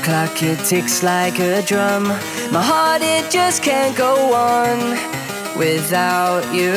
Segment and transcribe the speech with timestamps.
[0.00, 2.04] The clock it ticks like a drum.
[2.50, 4.78] My heart it just can't go on
[5.58, 6.72] without you.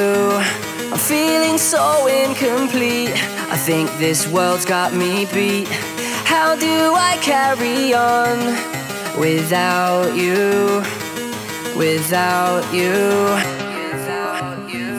[0.91, 3.13] I'm feeling so incomplete.
[3.49, 5.69] I think this world's got me beat.
[6.25, 8.39] How do I carry on
[9.17, 10.83] without you?
[11.77, 12.99] Without you.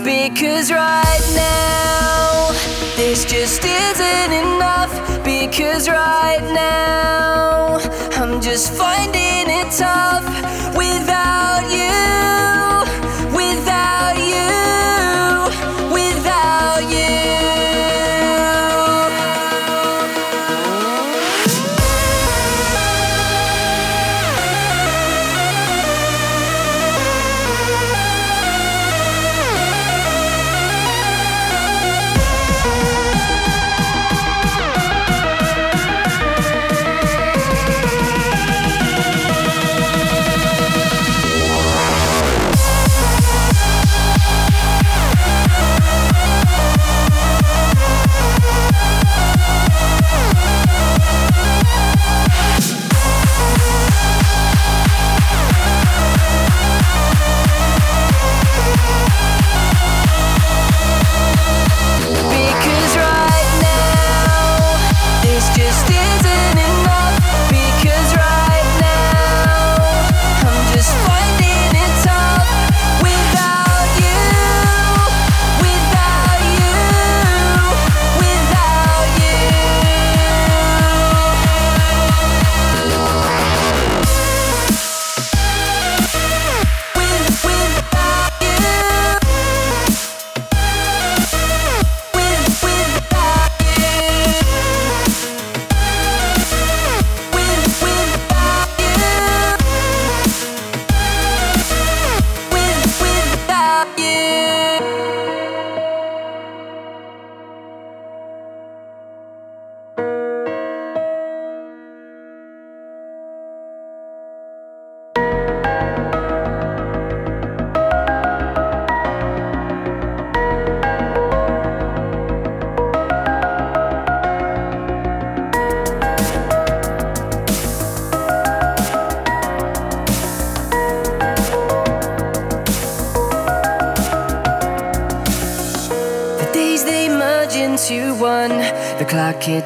[0.03, 2.53] Because right now,
[2.97, 4.94] this just isn't enough.
[5.25, 7.79] Because right now,
[8.21, 10.27] I'm just finding it tough
[10.77, 12.44] without you.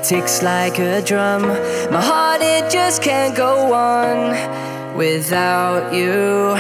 [0.09, 1.43] Ticks like a drum.
[1.93, 6.53] My heart it just can't go on without you.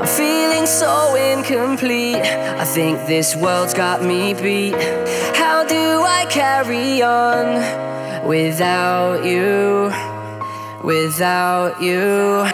[0.00, 2.16] I'm feeling so incomplete.
[2.16, 4.74] I think this world's got me beat.
[5.34, 9.90] How do I carry on without you?
[10.84, 12.44] Without you.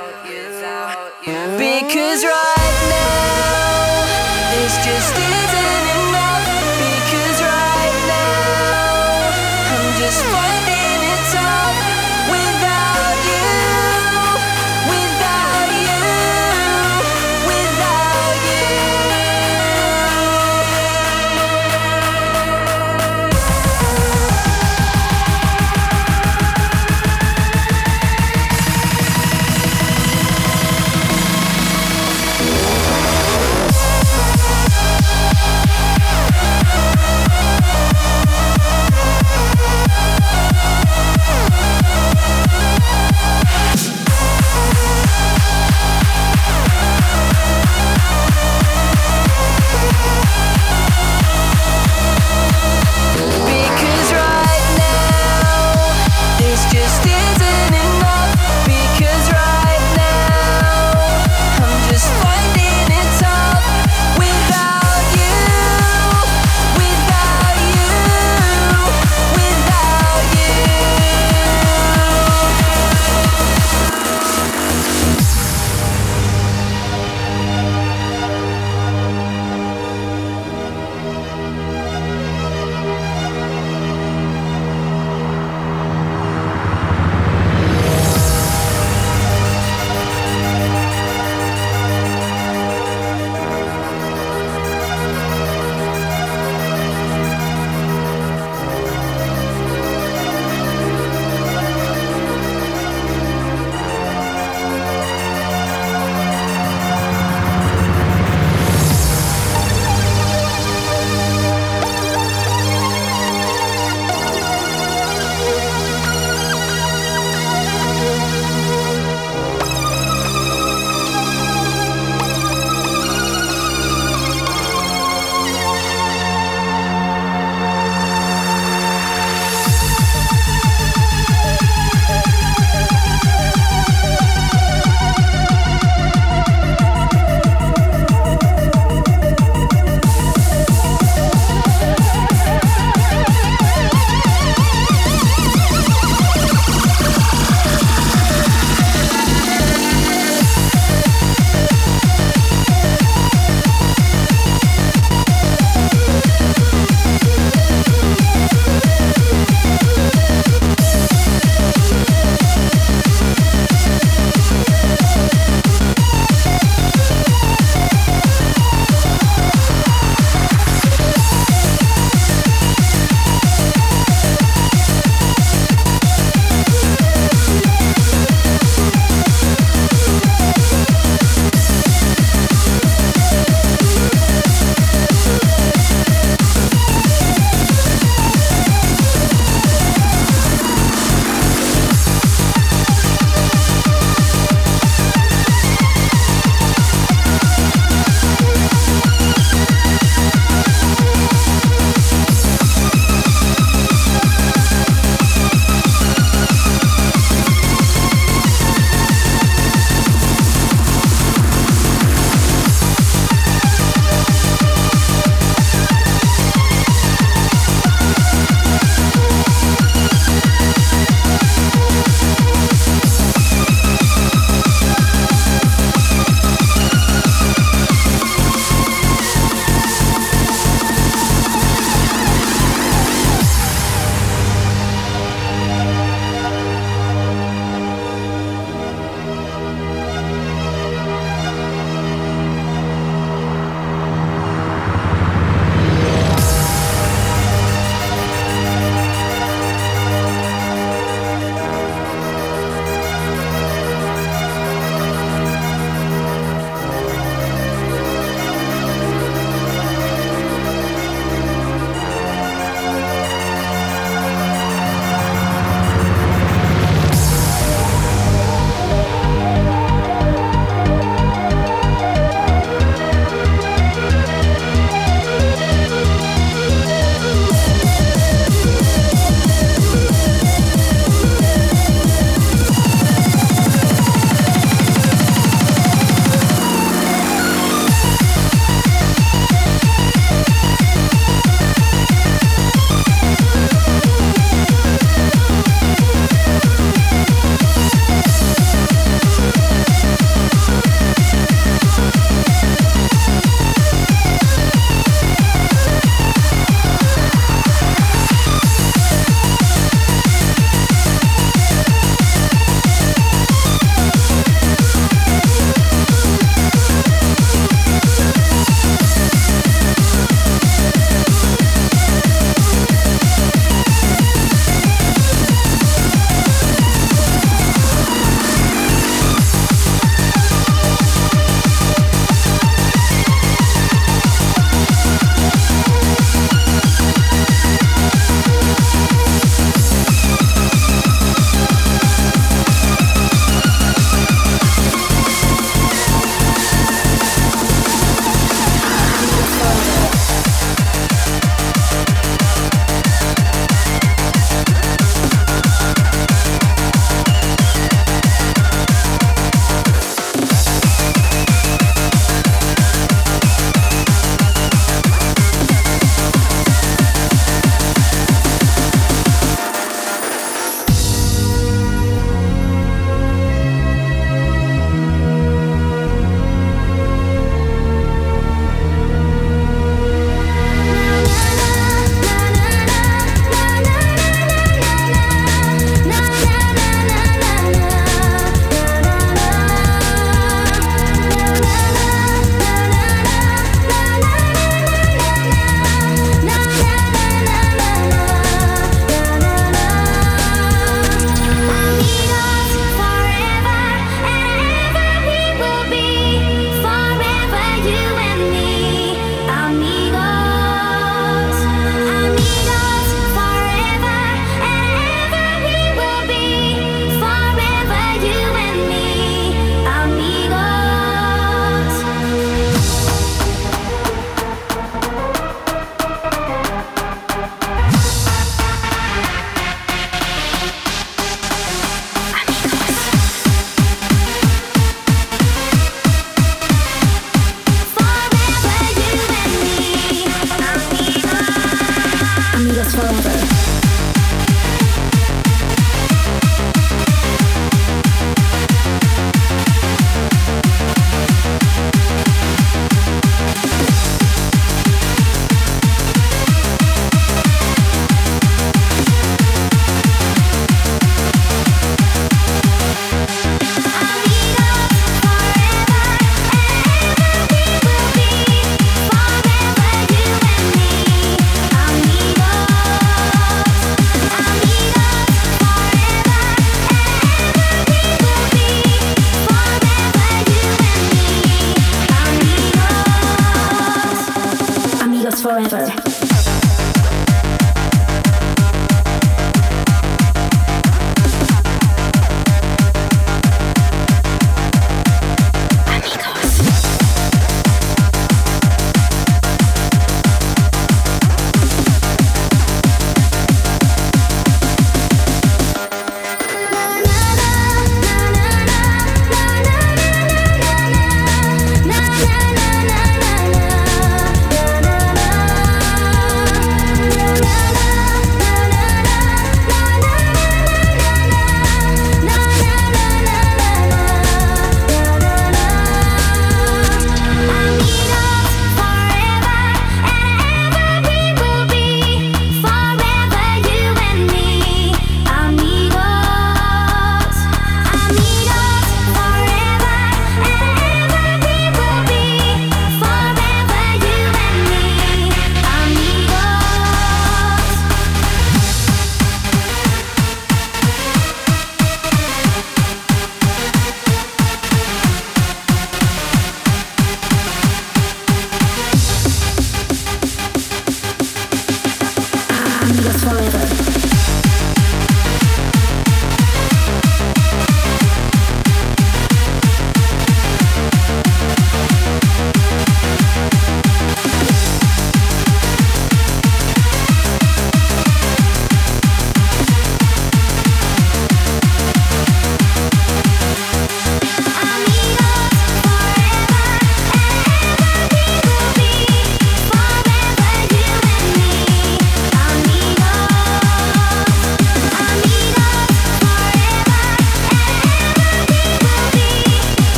[1.59, 2.56] Because right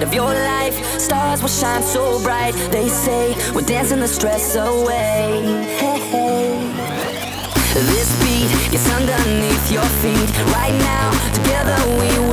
[0.00, 1.00] the night of your life.
[1.00, 2.54] Stars will shine so bright.
[2.70, 5.42] They say we're dancing the stress away.
[5.78, 7.00] Hey, hey.
[7.74, 10.30] This beat gets underneath your feet.
[10.52, 12.29] Right now, together we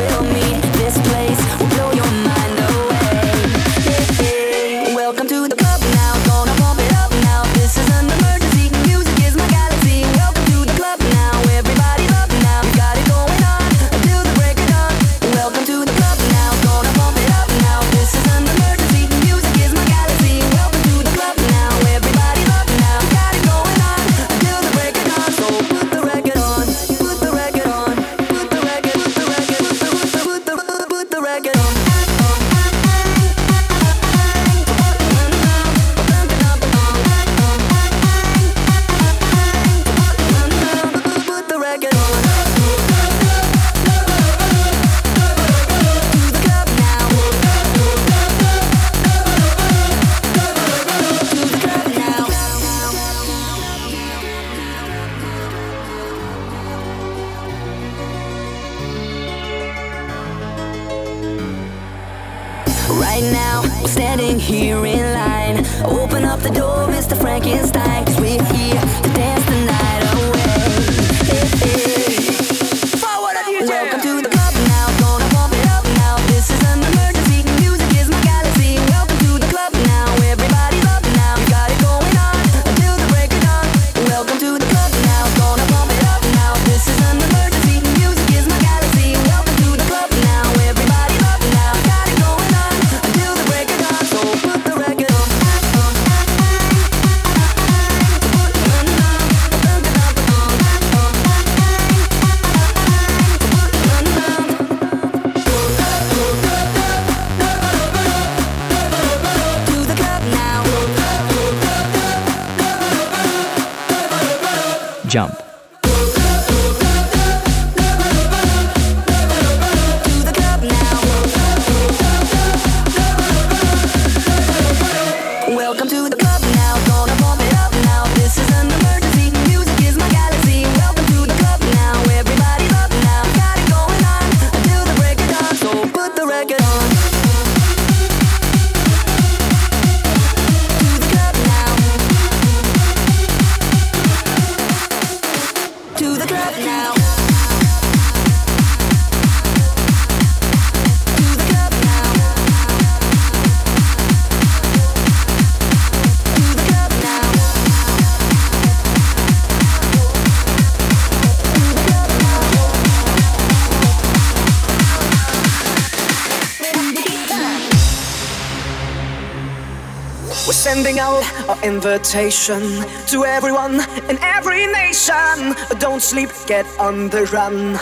[170.77, 172.61] sending out our invitation
[173.07, 175.55] to everyone in every nation.
[175.79, 177.79] Don't sleep, get on the run.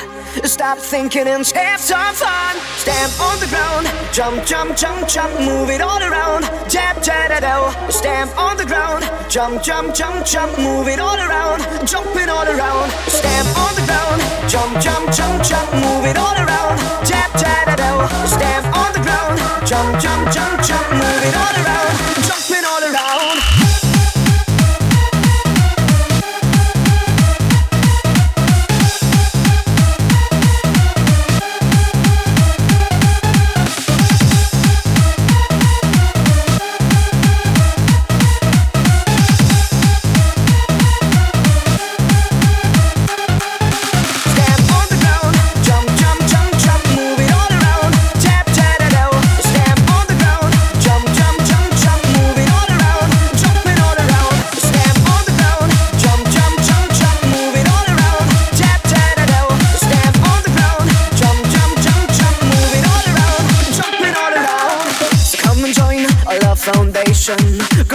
[0.48, 2.56] Stop thinking and have some fun.
[2.80, 6.44] Stamp on the ground, jump, jump, jump, jump, move it all around.
[6.70, 7.92] Tap, tap, do.
[7.92, 11.60] Stamp on the ground, jump, jump, jump, jump, move it all around.
[11.86, 12.90] Jumping all around.
[13.12, 16.80] Stamp on the ground, jump, jump, jump, jump, move it all around.
[17.04, 17.92] Tap, tap, do.
[18.36, 19.36] Stamp on the ground,
[19.68, 21.94] jump, jump, jump, jump, move it all around.
[22.28, 22.85] Jumping all around.
[22.86, 23.65] Stamp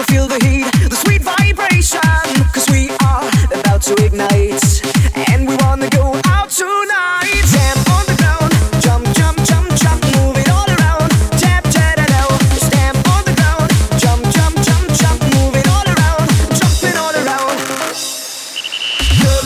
[0.01, 2.01] Go feel the heat, the sweet vibration.
[2.55, 4.81] Cause we are about to ignite.
[5.29, 7.45] And we wanna go out tonight.
[7.45, 8.49] Stamp on the ground,
[8.81, 11.13] jump, jump, jump, jump, move it all around.
[11.37, 12.25] Tap, tap, do.
[12.65, 13.69] Stamp on the ground,
[14.01, 16.25] jump, jump, jump, jump, move it all around.
[16.57, 17.61] Jumping all around.
[19.21, 19.45] You're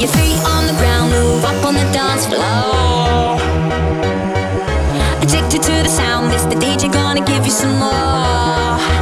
[0.00, 3.36] Your feet on the ground, move up on the dance floor.
[5.20, 8.99] Addicted to the sound, DJ, gonna give you some more.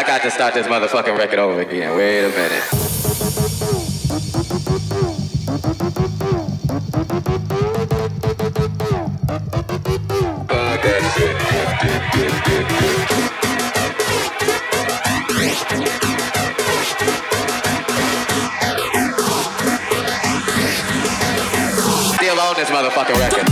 [0.00, 1.94] I got to start this motherfucking record over again.
[1.94, 2.62] Wait a minute.
[22.14, 23.49] Still on this motherfucking record.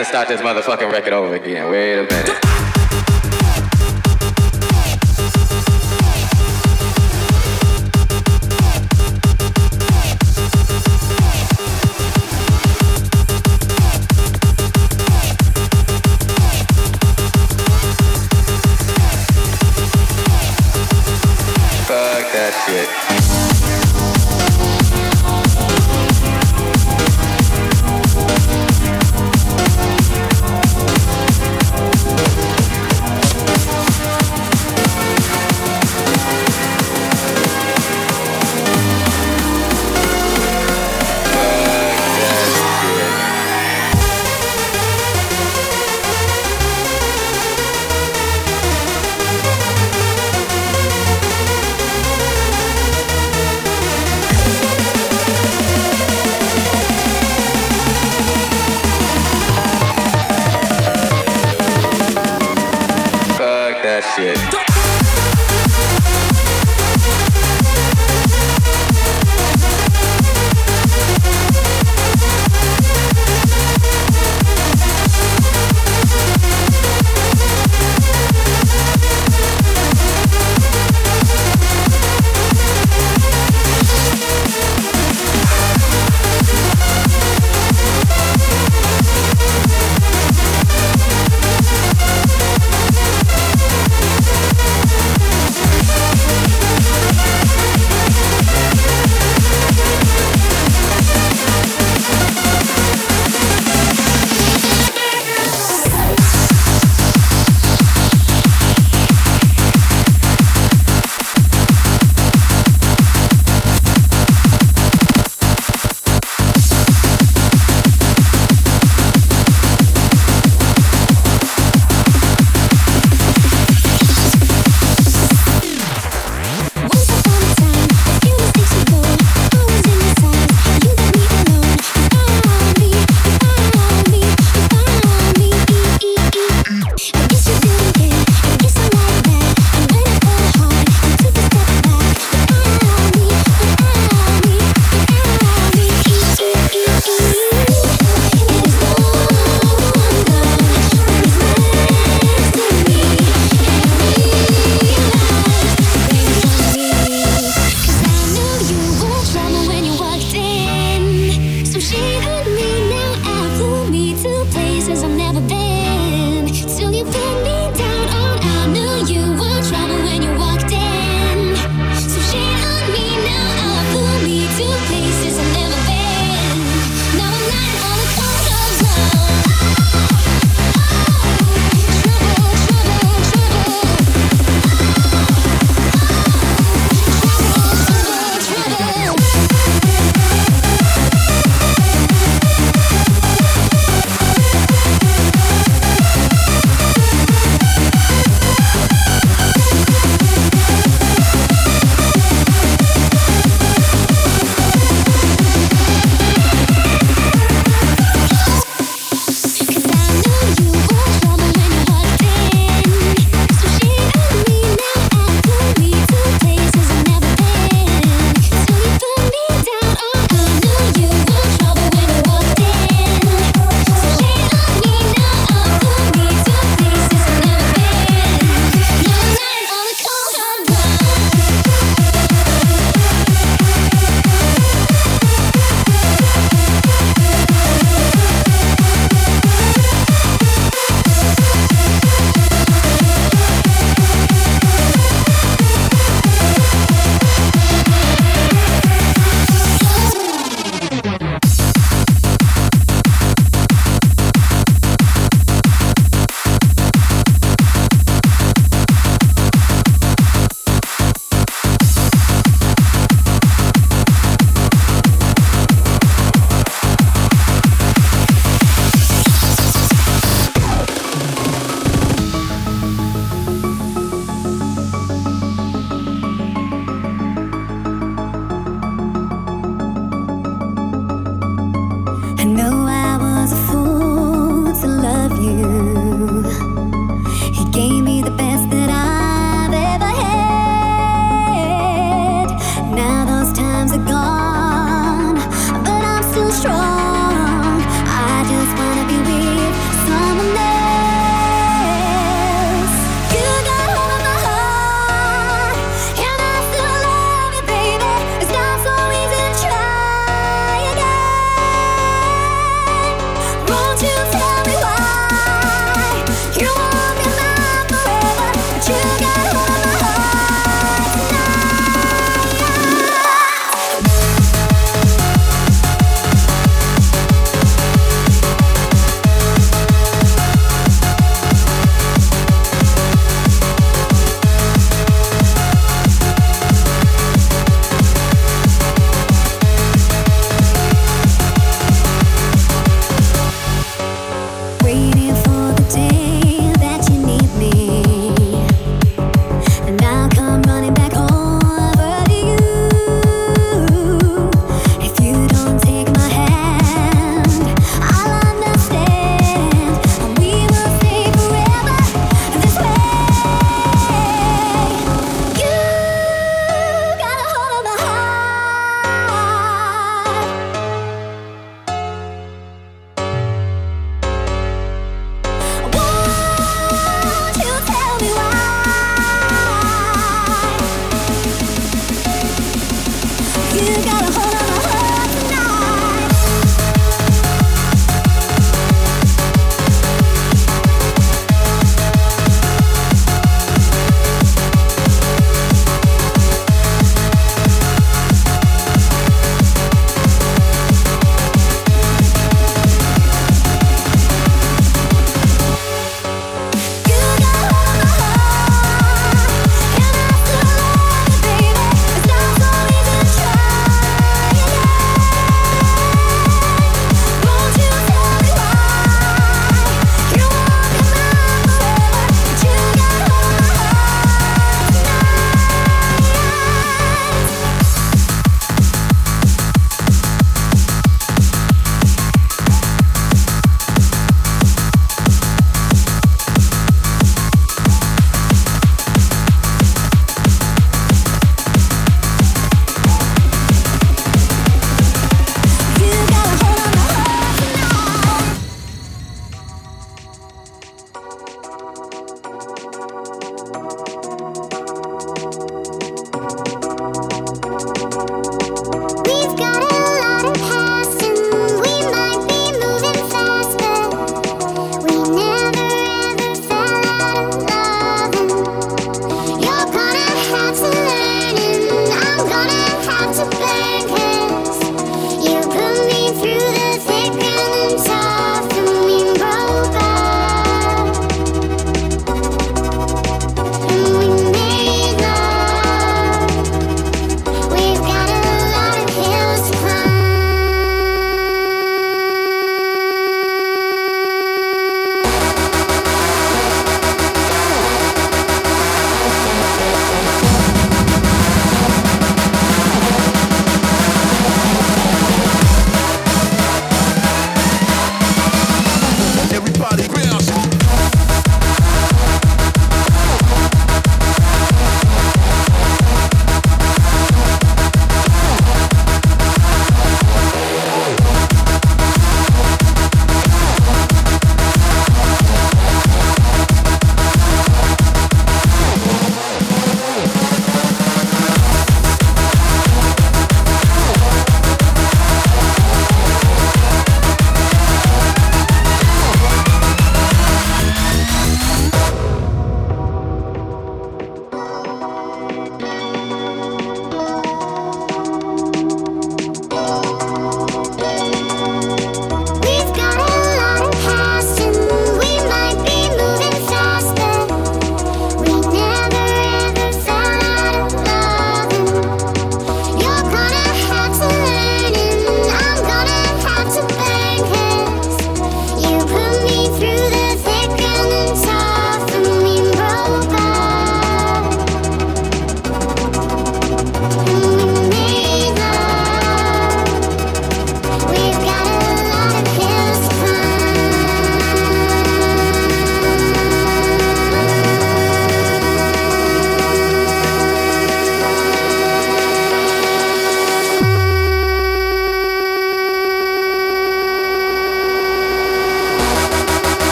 [0.00, 1.70] to start this motherfucking record over again.
[1.70, 2.39] Wait a minute.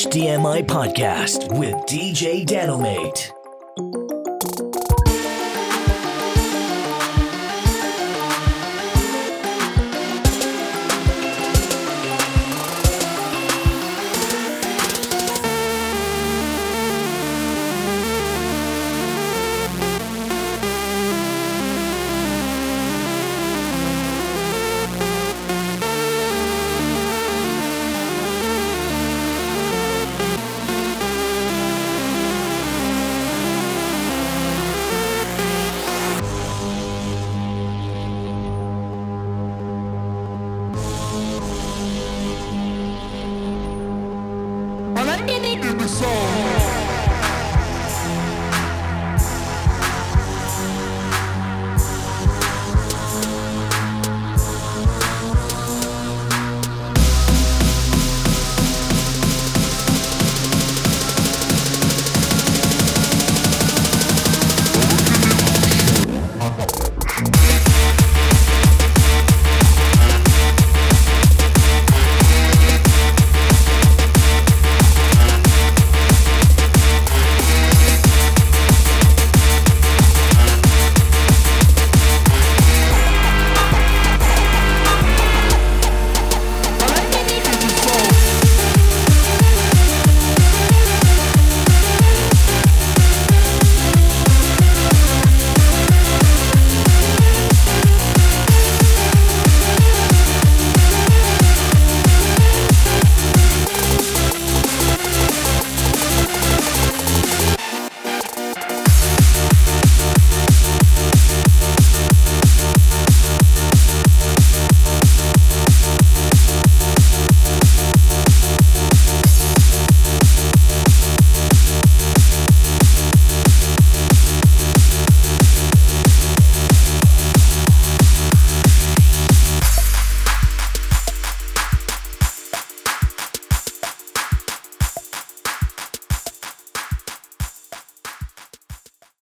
[0.00, 3.39] HDMI Podcast with DJ Danomate.